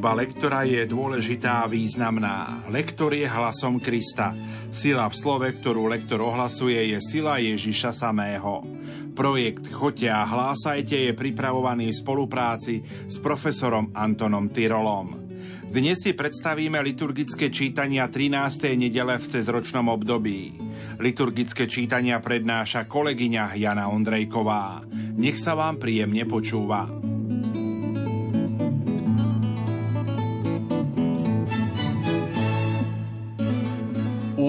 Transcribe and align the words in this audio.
Služba 0.00 0.16
lektora 0.16 0.64
je 0.64 0.80
dôležitá 0.88 1.60
a 1.60 1.68
významná. 1.68 2.64
Lektor 2.72 3.12
je 3.12 3.28
hlasom 3.28 3.76
Krista. 3.76 4.32
Sila 4.72 5.04
v 5.04 5.12
slove, 5.12 5.44
ktorú 5.52 5.92
lektor 5.92 6.24
ohlasuje, 6.24 6.96
je 6.96 6.98
sila 7.04 7.36
Ježiša 7.36 7.92
samého. 7.92 8.64
Projekt 9.12 9.68
Choďte 9.68 10.08
a 10.08 10.24
hlásajte 10.24 11.04
je 11.04 11.12
pripravovaný 11.12 11.92
v 11.92 12.00
spolupráci 12.00 12.80
s 12.80 13.20
profesorom 13.20 13.92
Antonom 13.92 14.48
Tyrolom. 14.48 15.20
Dnes 15.68 16.00
si 16.00 16.16
predstavíme 16.16 16.80
liturgické 16.80 17.52
čítania 17.52 18.08
13. 18.08 18.80
nedele 18.80 19.20
v 19.20 19.26
cezročnom 19.36 19.84
období. 19.84 20.56
Liturgické 20.96 21.68
čítania 21.68 22.24
prednáša 22.24 22.88
kolegyňa 22.88 23.52
Jana 23.52 23.92
Ondrejková. 23.92 24.80
Nech 25.20 25.36
sa 25.36 25.52
vám 25.52 25.76
príjemne 25.76 26.24
počúva. 26.24 26.88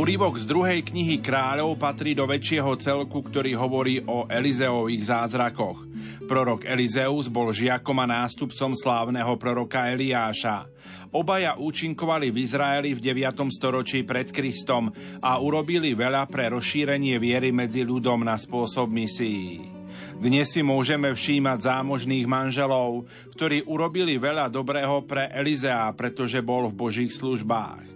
Úryvok 0.01 0.41
z 0.41 0.49
druhej 0.49 0.81
knihy 0.81 1.21
kráľov 1.21 1.77
patrí 1.77 2.17
do 2.17 2.25
väčšieho 2.25 2.73
celku, 2.81 3.21
ktorý 3.21 3.53
hovorí 3.53 4.01
o 4.01 4.25
Elizeových 4.25 5.05
zázrakoch. 5.05 5.85
Prorok 6.25 6.65
Elizeus 6.65 7.29
bol 7.29 7.53
žiakom 7.53 8.01
a 8.01 8.09
nástupcom 8.09 8.73
slávneho 8.73 9.37
proroka 9.37 9.93
Eliáša. 9.93 10.65
Obaja 11.13 11.53
účinkovali 11.53 12.33
v 12.33 12.41
Izraeli 12.41 12.97
v 12.97 13.13
9. 13.13 13.45
storočí 13.53 14.01
pred 14.01 14.33
Kristom 14.33 14.89
a 15.21 15.37
urobili 15.37 15.93
veľa 15.93 16.25
pre 16.25 16.49
rozšírenie 16.49 17.21
viery 17.21 17.53
medzi 17.53 17.85
ľudom 17.85 18.25
na 18.25 18.41
spôsob 18.41 18.89
misií. 18.89 19.69
Dnes 20.17 20.49
si 20.49 20.65
môžeme 20.65 21.13
všímať 21.13 21.77
zámožných 21.77 22.25
manželov, 22.25 23.05
ktorí 23.37 23.69
urobili 23.69 24.17
veľa 24.17 24.49
dobrého 24.49 25.05
pre 25.05 25.29
Elizea, 25.29 25.93
pretože 25.93 26.41
bol 26.41 26.73
v 26.73 26.89
Božích 26.89 27.13
službách. 27.13 27.90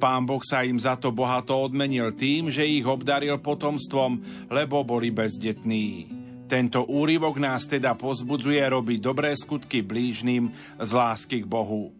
Pán 0.00 0.24
Boh 0.24 0.40
sa 0.40 0.64
im 0.64 0.80
za 0.80 0.96
to 0.96 1.12
bohato 1.12 1.52
odmenil 1.52 2.16
tým, 2.16 2.48
že 2.48 2.64
ich 2.64 2.88
obdaril 2.88 3.36
potomstvom, 3.36 4.24
lebo 4.48 4.80
boli 4.80 5.12
bezdetní. 5.12 6.08
Tento 6.48 6.88
úryvok 6.88 7.36
nás 7.36 7.68
teda 7.68 7.94
pozbudzuje 7.94 8.64
robiť 8.64 8.98
dobré 8.98 9.36
skutky 9.36 9.84
blížnym 9.84 10.50
z 10.80 10.90
lásky 10.90 11.44
k 11.44 11.46
Bohu. 11.46 11.92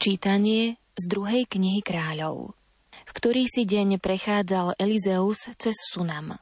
Čítanie 0.00 0.80
z 0.96 1.04
druhej 1.06 1.44
knihy 1.44 1.84
kráľov. 1.84 2.56
V 3.04 3.12
ktorý 3.12 3.44
si 3.46 3.68
deň 3.68 4.00
prechádzal 4.00 4.80
Elizeus 4.80 5.54
cez 5.60 5.76
Sunam. 5.92 6.40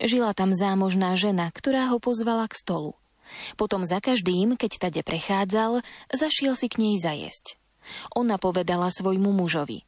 Žila 0.00 0.32
tam 0.32 0.54
zámožná 0.54 1.18
žena, 1.18 1.50
ktorá 1.50 1.90
ho 1.90 1.98
pozvala 1.98 2.48
k 2.48 2.54
stolu. 2.54 2.94
Potom 3.60 3.84
za 3.84 4.00
každým, 4.00 4.56
keď 4.56 4.88
tade 4.88 5.02
prechádzal, 5.04 5.84
zašiel 6.14 6.56
si 6.56 6.66
k 6.72 6.80
nej 6.80 6.96
zajesť. 6.96 7.60
Ona 8.16 8.36
povedala 8.40 8.90
svojmu 8.90 9.30
mužovi. 9.34 9.84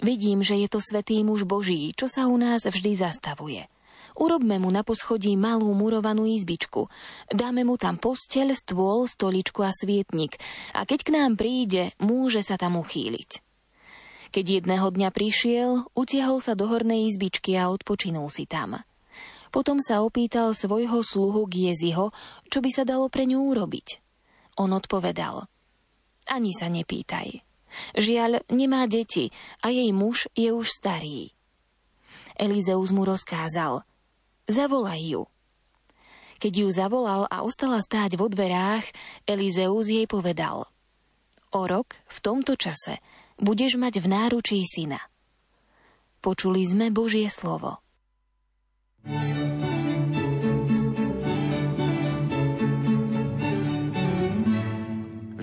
Vidím, 0.00 0.40
že 0.40 0.56
je 0.56 0.68
to 0.72 0.80
svetý 0.80 1.20
muž 1.20 1.44
Boží, 1.44 1.92
čo 1.92 2.08
sa 2.08 2.28
u 2.28 2.36
nás 2.40 2.64
vždy 2.64 2.96
zastavuje. 2.96 3.68
Urobme 4.16 4.56
mu 4.56 4.72
na 4.72 4.80
poschodí 4.80 5.36
malú 5.36 5.76
murovanú 5.76 6.24
izbičku. 6.24 6.88
Dáme 7.28 7.68
mu 7.68 7.76
tam 7.76 8.00
posteľ, 8.00 8.56
stôl, 8.56 9.04
stoličku 9.04 9.60
a 9.60 9.68
svietnik. 9.68 10.40
A 10.72 10.88
keď 10.88 10.98
k 11.04 11.10
nám 11.12 11.36
príde, 11.36 11.92
môže 12.00 12.40
sa 12.40 12.56
tam 12.56 12.80
uchýliť. 12.80 13.44
Keď 14.32 14.44
jedného 14.64 14.88
dňa 14.88 15.12
prišiel, 15.12 15.92
utiahol 15.92 16.40
sa 16.40 16.56
do 16.56 16.64
hornej 16.64 17.12
izbičky 17.12 17.60
a 17.60 17.68
odpočinul 17.68 18.32
si 18.32 18.48
tam. 18.48 18.80
Potom 19.52 19.84
sa 19.84 20.00
opýtal 20.00 20.56
svojho 20.56 21.04
sluhu 21.04 21.44
Gieziho, 21.44 22.08
čo 22.48 22.58
by 22.64 22.70
sa 22.72 22.88
dalo 22.88 23.12
pre 23.12 23.28
ňu 23.28 23.52
urobiť. 23.52 24.00
On 24.56 24.72
odpovedal– 24.72 25.44
ani 26.26 26.52
sa 26.52 26.68
nepýtaj. 26.68 27.42
Žiaľ, 27.96 28.46
nemá 28.50 28.86
deti 28.88 29.30
a 29.60 29.70
jej 29.72 29.90
muž 29.92 30.30
je 30.32 30.52
už 30.52 30.68
starý. 30.70 31.32
Elizeus 32.36 32.92
mu 32.92 33.04
rozkázal, 33.04 33.84
zavolaj 34.48 35.00
ju. 35.00 35.22
Keď 36.36 36.52
ju 36.52 36.68
zavolal 36.68 37.24
a 37.32 37.40
ostala 37.40 37.80
stáť 37.80 38.20
vo 38.20 38.28
dverách, 38.28 38.84
Elizeus 39.24 39.88
jej 39.88 40.04
povedal, 40.04 40.68
o 41.56 41.60
rok 41.64 41.96
v 42.12 42.18
tomto 42.20 42.60
čase 42.60 43.00
budeš 43.40 43.80
mať 43.80 44.04
v 44.04 44.06
náručí 44.12 44.60
syna. 44.68 45.00
Počuli 46.20 46.60
sme 46.66 46.92
Božie 46.92 47.28
slovo. 47.32 47.80
thank 49.06 49.38
you 49.38 49.55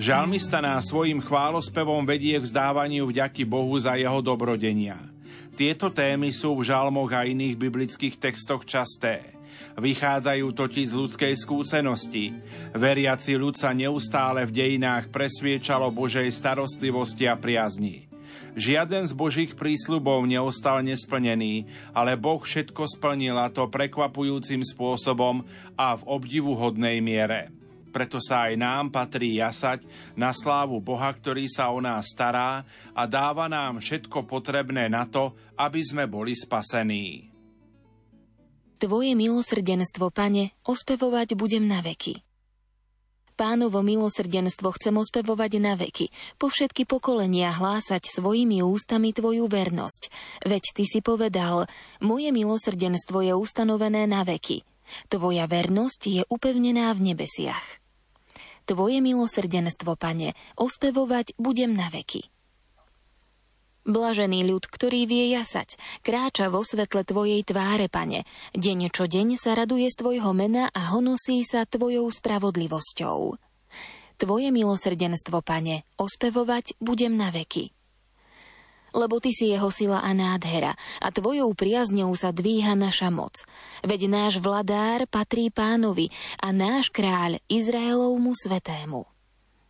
Žalmista 0.04 0.60
nás 0.60 0.92
svojim 0.92 1.16
chválospevom 1.16 2.04
vedie 2.04 2.36
k 2.36 2.44
vzdávaniu 2.44 3.08
vďaky 3.08 3.48
Bohu 3.48 3.72
za 3.80 3.96
jeho 3.96 4.20
dobrodenia. 4.20 5.00
Tieto 5.56 5.88
témy 5.88 6.28
sú 6.28 6.60
v 6.60 6.68
žalmoch 6.68 7.08
a 7.16 7.24
iných 7.24 7.56
biblických 7.56 8.20
textoch 8.20 8.68
časté. 8.68 9.32
Vychádzajú 9.80 10.44
totiž 10.52 10.92
z 10.92 10.98
ľudskej 11.00 11.32
skúsenosti. 11.40 12.36
Veriaci 12.76 13.32
ľud 13.40 13.56
sa 13.56 13.72
neustále 13.72 14.44
v 14.44 14.52
dejinách 14.52 15.08
presviečalo 15.08 15.88
Božej 15.88 16.28
starostlivosti 16.36 17.24
a 17.24 17.40
priazni. 17.40 18.04
Žiaden 18.60 19.08
z 19.08 19.16
Božích 19.16 19.56
prísľubov 19.56 20.28
neostal 20.28 20.84
nesplnený, 20.84 21.64
ale 21.96 22.20
Boh 22.20 22.44
všetko 22.44 22.92
splnil 22.92 23.40
a 23.40 23.48
to 23.48 23.72
prekvapujúcim 23.72 24.68
spôsobom 24.68 25.48
a 25.80 25.96
v 25.96 26.02
obdivuhodnej 26.12 27.00
miere 27.00 27.53
preto 27.94 28.18
sa 28.18 28.50
aj 28.50 28.58
nám 28.58 28.90
patrí 28.90 29.38
jasať 29.38 29.86
na 30.18 30.34
slávu 30.34 30.82
Boha, 30.82 31.14
ktorý 31.14 31.46
sa 31.46 31.70
o 31.70 31.78
nás 31.78 32.10
stará 32.10 32.66
a 32.90 33.06
dáva 33.06 33.46
nám 33.46 33.78
všetko 33.78 34.26
potrebné 34.26 34.90
na 34.90 35.06
to, 35.06 35.30
aby 35.54 35.78
sme 35.78 36.10
boli 36.10 36.34
spasení. 36.34 37.30
Tvoje 38.82 39.14
milosrdenstvo, 39.14 40.10
Pane, 40.10 40.58
ospevovať 40.66 41.38
budem 41.38 41.62
na 41.62 41.78
veky. 41.78 42.18
Pánovo 43.34 43.82
milosrdenstvo 43.82 44.70
chcem 44.78 44.94
ospevovať 44.94 45.52
na 45.58 45.74
veky, 45.74 46.10
po 46.38 46.46
všetky 46.46 46.86
pokolenia 46.86 47.50
hlásať 47.50 48.06
svojimi 48.06 48.62
ústami 48.62 49.10
Tvoju 49.10 49.50
vernosť. 49.50 50.02
Veď 50.46 50.64
Ty 50.70 50.84
si 50.86 51.00
povedal, 51.02 51.66
moje 51.98 52.30
milosrdenstvo 52.30 53.26
je 53.26 53.34
ustanovené 53.34 54.06
na 54.06 54.22
veky. 54.22 54.62
Tvoja 55.10 55.50
vernosť 55.50 56.00
je 56.06 56.22
upevnená 56.30 56.94
v 56.94 57.10
nebesiach. 57.10 57.83
Tvoje 58.64 59.04
milosrdenstvo, 59.04 59.92
Pane, 60.00 60.32
ospevovať 60.56 61.36
budem 61.36 61.76
na 61.76 61.92
veky. 61.92 62.24
Blažený 63.84 64.48
ľud, 64.48 64.64
ktorý 64.64 65.04
vie 65.04 65.28
jasať, 65.36 65.76
kráča 66.00 66.48
vo 66.48 66.64
svetle 66.64 67.04
Tvojej 67.04 67.44
tváre, 67.44 67.92
Pane. 67.92 68.24
Deň 68.56 68.88
čo 68.88 69.04
deň 69.04 69.36
sa 69.36 69.52
raduje 69.52 69.92
z 69.92 70.00
Tvojho 70.00 70.32
mena 70.32 70.72
a 70.72 70.96
honosí 70.96 71.44
sa 71.44 71.68
Tvojou 71.68 72.08
spravodlivosťou. 72.08 73.36
Tvoje 74.16 74.48
milosrdenstvo, 74.48 75.44
Pane, 75.44 75.84
ospevovať 76.00 76.80
budem 76.80 77.20
na 77.20 77.28
veky 77.28 77.68
lebo 78.94 79.18
Ty 79.18 79.34
si 79.34 79.50
jeho 79.50 79.68
sila 79.74 80.00
a 80.00 80.14
nádhera 80.14 80.78
a 81.02 81.08
Tvojou 81.10 81.50
priazňou 81.52 82.14
sa 82.14 82.30
dvíha 82.30 82.78
naša 82.78 83.10
moc. 83.10 83.42
Veď 83.82 84.06
náš 84.06 84.38
vladár 84.38 85.10
patrí 85.10 85.50
pánovi 85.50 86.14
a 86.38 86.54
náš 86.54 86.88
kráľ 86.94 87.42
Izraelovmu 87.50 88.32
svetému. 88.32 89.04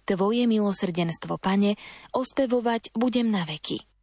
Tvoje 0.04 0.44
milosrdenstvo, 0.44 1.40
Pane, 1.40 1.80
ospevovať 2.12 2.92
budem 2.92 3.32
na 3.32 3.48
veky. 3.48 3.93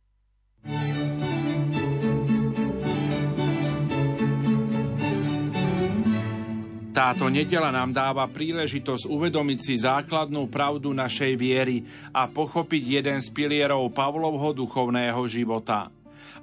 Táto 7.02 7.34
nedela 7.34 7.74
nám 7.74 7.98
dáva 7.98 8.30
príležitosť 8.30 9.10
uvedomiť 9.10 9.58
si 9.58 9.74
základnú 9.74 10.46
pravdu 10.54 10.94
našej 10.94 11.34
viery 11.34 11.82
a 12.14 12.30
pochopiť 12.30 13.02
jeden 13.02 13.18
z 13.18 13.26
pilierov 13.34 13.90
Pavlovho 13.90 14.54
duchovného 14.54 15.18
života. 15.26 15.90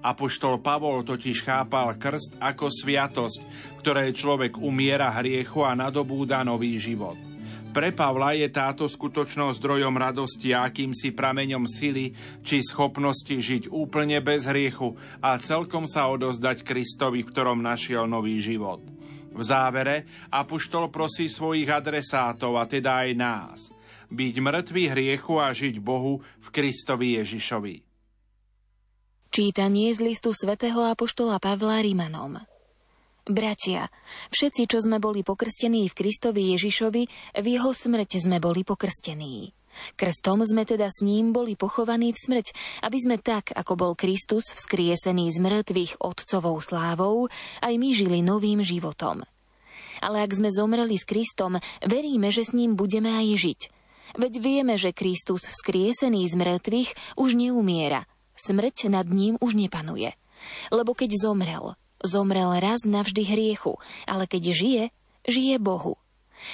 Apoštol 0.02 0.58
Pavol 0.58 1.06
totiž 1.06 1.46
chápal 1.46 1.94
krst 1.94 2.42
ako 2.42 2.74
sviatosť, 2.74 3.38
ktoré 3.78 4.10
človek 4.10 4.58
umiera 4.58 5.14
hriechu 5.22 5.62
a 5.62 5.78
nadobúda 5.78 6.42
nový 6.42 6.74
život. 6.74 7.14
Pre 7.70 7.94
Pavla 7.94 8.34
je 8.34 8.50
táto 8.50 8.90
skutočnosť 8.90 9.62
zdrojom 9.62 9.94
radosti 9.94 10.58
a 10.58 10.66
akýmsi 10.66 11.14
prameňom 11.14 11.70
sily 11.70 12.10
či 12.42 12.66
schopnosti 12.66 13.30
žiť 13.30 13.70
úplne 13.70 14.18
bez 14.18 14.42
hriechu 14.42 14.98
a 15.22 15.38
celkom 15.38 15.86
sa 15.86 16.10
odozdať 16.10 16.66
Kristovi, 16.66 17.22
v 17.22 17.30
ktorom 17.30 17.62
našiel 17.62 18.10
nový 18.10 18.42
život. 18.42 18.97
V 19.38 19.42
závere 19.46 20.26
Apoštol 20.34 20.90
prosí 20.90 21.30
svojich 21.30 21.70
adresátov, 21.70 22.58
a 22.58 22.66
teda 22.66 23.06
aj 23.06 23.10
nás, 23.14 23.60
byť 24.10 24.34
mŕtvý 24.42 24.84
hriechu 24.90 25.38
a 25.38 25.54
žiť 25.54 25.78
Bohu 25.78 26.18
v 26.18 26.46
Kristovi 26.50 27.22
Ježišovi. 27.22 27.86
Čítanie 29.30 29.94
z 29.94 30.00
listu 30.02 30.34
svätého 30.34 30.82
Apoštola 30.82 31.38
Pavla 31.38 31.78
Rimanom 31.78 32.42
Bratia, 33.28 33.92
všetci, 34.32 34.64
čo 34.64 34.80
sme 34.80 34.96
boli 34.98 35.20
pokrstení 35.20 35.84
v 35.86 35.94
Kristovi 35.94 36.56
Ježišovi, 36.56 37.02
v 37.36 37.46
jeho 37.46 37.70
smrť 37.76 38.24
sme 38.24 38.40
boli 38.40 38.64
pokrstení. 38.64 39.52
Krstom 39.94 40.44
sme 40.44 40.62
teda 40.64 40.88
s 40.88 41.02
ním 41.02 41.30
boli 41.34 41.54
pochovaní 41.54 42.14
v 42.14 42.18
smrť, 42.18 42.46
aby 42.84 42.98
sme 42.98 43.16
tak, 43.18 43.50
ako 43.54 43.72
bol 43.74 43.92
Kristus 43.98 44.50
vzkriesený 44.54 45.30
z 45.32 45.38
mŕtvych 45.42 45.92
Otcovou 46.02 46.58
slávou, 46.62 47.30
aj 47.62 47.74
my 47.74 47.88
žili 47.94 48.18
novým 48.20 48.62
životom. 48.62 49.22
Ale 49.98 50.22
ak 50.22 50.30
sme 50.30 50.50
zomreli 50.54 50.94
s 50.94 51.04
Kristom, 51.06 51.58
veríme, 51.82 52.30
že 52.30 52.46
s 52.46 52.54
ním 52.54 52.78
budeme 52.78 53.10
aj 53.18 53.26
žiť. 53.34 53.60
Veď 54.16 54.32
vieme, 54.40 54.74
že 54.78 54.96
Kristus 54.96 55.44
vzkriesený 55.44 56.24
z 56.24 56.34
mŕtvych 56.38 57.18
už 57.18 57.30
neumiera. 57.34 58.06
Smrť 58.38 58.88
nad 58.88 59.04
ním 59.10 59.36
už 59.42 59.58
nepanuje. 59.58 60.14
Lebo 60.70 60.94
keď 60.94 61.18
zomrel, 61.18 61.74
zomrel 62.00 62.62
raz 62.62 62.86
navždy 62.86 63.26
hriechu, 63.26 63.76
ale 64.06 64.30
keď 64.30 64.54
žije, 64.54 64.84
žije 65.26 65.58
Bohu. 65.58 65.98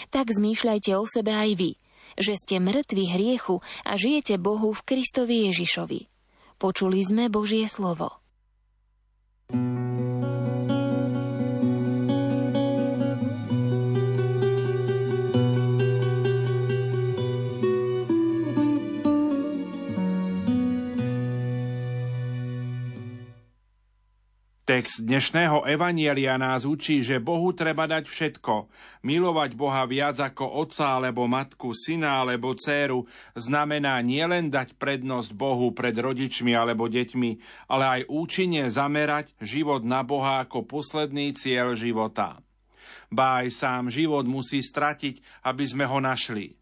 Tak 0.08 0.32
zmýšľajte 0.32 0.96
o 0.96 1.04
sebe 1.04 1.36
aj 1.36 1.52
vy– 1.60 1.70
že 2.18 2.38
ste 2.38 2.62
mŕtvi 2.62 3.14
hriechu 3.14 3.60
a 3.84 3.94
žijete 3.94 4.40
Bohu 4.40 4.74
v 4.74 4.80
Kristovi 4.82 5.50
Ježišovi. 5.50 6.00
Počuli 6.58 7.00
sme 7.02 7.28
Božie 7.28 7.66
slovo. 7.68 8.24
Text 24.74 25.06
dnešného 25.06 25.70
evanielia 25.70 26.34
nás 26.34 26.66
učí, 26.66 27.06
že 27.06 27.22
Bohu 27.22 27.54
treba 27.54 27.86
dať 27.86 28.10
všetko. 28.10 28.66
Milovať 29.06 29.54
Boha 29.54 29.86
viac 29.86 30.18
ako 30.18 30.50
otca 30.50 30.98
alebo 30.98 31.30
matku, 31.30 31.70
syna 31.70 32.18
alebo 32.18 32.58
dceru 32.58 33.06
znamená 33.38 34.02
nielen 34.02 34.50
dať 34.50 34.74
prednosť 34.74 35.30
Bohu 35.38 35.70
pred 35.70 35.94
rodičmi 35.94 36.58
alebo 36.58 36.90
deťmi, 36.90 37.30
ale 37.70 37.84
aj 37.86 38.10
účinne 38.10 38.66
zamerať 38.66 39.38
život 39.38 39.86
na 39.86 40.02
Boha 40.02 40.42
ako 40.42 40.66
posledný 40.66 41.38
cieľ 41.38 41.78
života. 41.78 42.42
Ba 43.14 43.46
aj 43.46 43.54
sám 43.54 43.94
život 43.94 44.26
musí 44.26 44.58
stratiť, 44.58 45.46
aby 45.46 45.64
sme 45.70 45.86
ho 45.86 46.02
našli. 46.02 46.58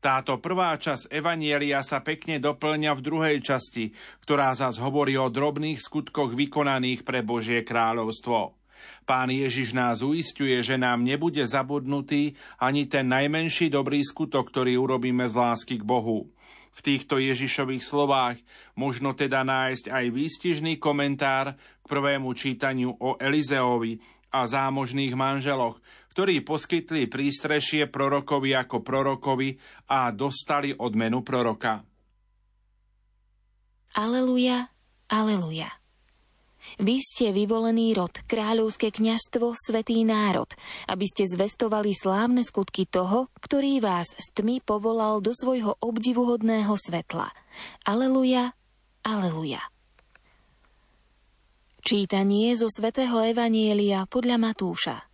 Táto 0.00 0.40
prvá 0.40 0.72
časť 0.80 1.12
Evanielia 1.12 1.84
sa 1.84 2.00
pekne 2.00 2.40
doplňa 2.40 2.96
v 2.96 3.04
druhej 3.04 3.36
časti, 3.44 3.92
ktorá 4.24 4.56
zas 4.56 4.80
hovorí 4.80 5.20
o 5.20 5.28
drobných 5.28 5.76
skutkoch 5.76 6.32
vykonaných 6.32 7.04
pre 7.04 7.20
Božie 7.20 7.60
kráľovstvo. 7.60 8.56
Pán 9.04 9.28
Ježiš 9.28 9.76
nás 9.76 10.00
uistuje, 10.00 10.56
že 10.64 10.80
nám 10.80 11.04
nebude 11.04 11.44
zabudnutý 11.44 12.32
ani 12.56 12.88
ten 12.88 13.12
najmenší 13.12 13.68
dobrý 13.68 14.00
skutok, 14.00 14.48
ktorý 14.48 14.80
urobíme 14.80 15.28
z 15.28 15.36
lásky 15.36 15.76
k 15.76 15.84
Bohu. 15.84 16.32
V 16.72 16.80
týchto 16.80 17.20
Ježišových 17.20 17.84
slovách 17.84 18.40
možno 18.80 19.12
teda 19.12 19.44
nájsť 19.44 19.92
aj 19.92 20.04
výstižný 20.16 20.80
komentár 20.80 21.60
k 21.60 21.84
prvému 21.84 22.32
čítaniu 22.32 22.96
o 22.96 23.20
Elizeovi 23.20 24.00
a 24.32 24.48
zámožných 24.48 25.12
manželoch, 25.12 25.76
ktorí 26.10 26.42
poskytli 26.42 27.06
prístrešie 27.06 27.86
prorokovi 27.86 28.54
ako 28.54 28.82
prorokovi 28.82 29.54
a 29.94 30.10
dostali 30.10 30.74
odmenu 30.74 31.22
proroka. 31.22 31.82
Aleluja, 33.98 34.70
aleluja. 35.10 35.70
Vy 36.76 37.00
ste 37.00 37.32
vyvolený 37.32 37.96
rod, 37.96 38.12
kráľovské 38.28 38.92
kňastvo, 38.92 39.56
svetý 39.56 40.04
národ, 40.04 40.52
aby 40.92 41.08
ste 41.08 41.24
zvestovali 41.24 41.96
slávne 41.96 42.44
skutky 42.44 42.84
toho, 42.84 43.32
ktorý 43.40 43.80
vás 43.80 44.12
s 44.12 44.28
tmy 44.36 44.60
povolal 44.60 45.24
do 45.24 45.32
svojho 45.32 45.80
obdivuhodného 45.80 46.76
svetla. 46.76 47.32
Aleluja, 47.88 48.52
aleluja. 49.00 49.64
Čítanie 51.80 52.52
zo 52.60 52.68
svätého 52.68 53.24
Evanielia 53.24 54.04
podľa 54.04 54.36
Matúša. 54.36 55.09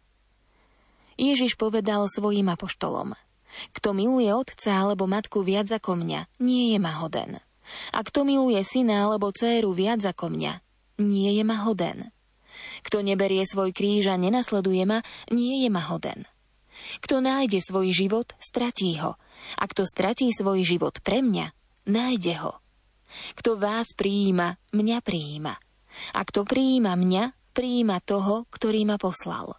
Ježiš 1.16 1.56
povedal 1.56 2.04
svojim 2.08 2.48
apoštolom. 2.52 3.16
Kto 3.72 3.96
miluje 3.96 4.28
otca 4.36 4.84
alebo 4.84 5.08
matku 5.08 5.40
viac 5.40 5.68
ako 5.72 5.96
mňa, 5.96 6.28
nie 6.44 6.76
je 6.76 6.78
ma 6.78 6.92
hoden. 7.00 7.40
A 7.90 7.98
kto 8.04 8.22
miluje 8.22 8.60
syna 8.62 9.08
alebo 9.08 9.32
dceru 9.32 9.72
viac 9.74 10.04
ako 10.04 10.30
mňa, 10.30 10.52
nie 11.02 11.34
je 11.34 11.42
ma 11.42 11.64
hoden. 11.64 12.12
Kto 12.84 13.04
neberie 13.04 13.44
svoj 13.44 13.72
kríž 13.72 14.08
a 14.12 14.16
nenasleduje 14.16 14.84
ma, 14.88 15.00
nie 15.32 15.64
je 15.64 15.68
ma 15.72 15.82
hoden. 15.82 16.24
Kto 17.00 17.24
nájde 17.24 17.60
svoj 17.64 17.88
život, 17.92 18.36
stratí 18.36 19.00
ho. 19.00 19.16
A 19.56 19.64
kto 19.64 19.88
stratí 19.88 20.28
svoj 20.32 20.64
život 20.64 21.00
pre 21.00 21.24
mňa, 21.24 21.52
nájde 21.88 22.34
ho. 22.44 22.60
Kto 23.36 23.56
vás 23.56 23.96
prijíma, 23.96 24.60
mňa 24.76 24.98
prijíma. 25.00 25.54
A 26.12 26.20
kto 26.28 26.44
prijíma 26.44 26.92
mňa, 26.92 27.32
prijíma 27.56 28.04
toho, 28.04 28.44
ktorý 28.52 28.84
ma 28.84 29.00
poslal. 29.00 29.56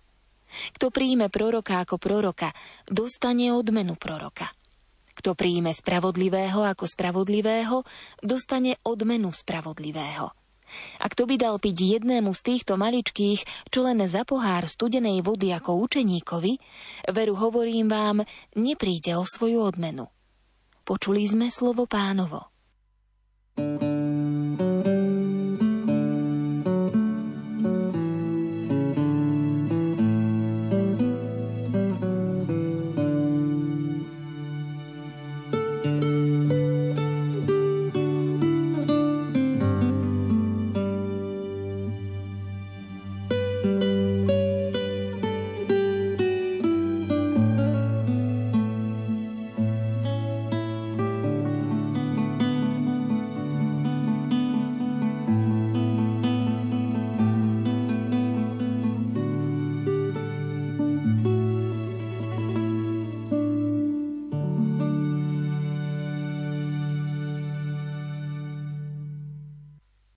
Kto 0.76 0.94
príjme 0.94 1.28
proroka 1.28 1.82
ako 1.84 1.98
proroka, 1.98 2.54
dostane 2.88 3.52
odmenu 3.54 3.96
proroka. 3.96 4.50
Kto 5.18 5.34
príjme 5.34 5.74
spravodlivého 5.74 6.62
ako 6.62 6.86
spravodlivého, 6.86 7.82
dostane 8.22 8.78
odmenu 8.86 9.34
spravodlivého. 9.34 10.30
A 11.00 11.06
kto 11.08 11.24
by 11.26 11.40
dal 11.40 11.56
piť 11.64 11.98
jednému 11.98 12.36
z 12.36 12.42
týchto 12.44 12.76
maličkých, 12.76 13.72
čo 13.72 13.88
len 13.88 14.04
za 14.04 14.28
pohár 14.28 14.68
studenej 14.68 15.24
vody 15.24 15.56
ako 15.56 15.80
učeníkovi, 15.88 16.60
veru 17.16 17.34
hovorím 17.40 17.88
vám, 17.88 18.18
nepríde 18.60 19.16
o 19.16 19.24
svoju 19.24 19.64
odmenu. 19.64 20.12
Počuli 20.84 21.24
sme 21.24 21.48
slovo 21.48 21.88
pánovo. 21.88 22.57